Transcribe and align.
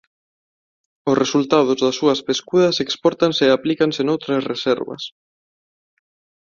Os 1.09 1.19
resultados 1.23 1.77
das 1.83 1.97
súas 1.99 2.19
pescudas 2.27 2.75
expórtanse 2.85 3.43
e 3.45 3.49
aplícanse 3.51 4.01
noutras 4.03 4.43
reservas. 4.51 5.03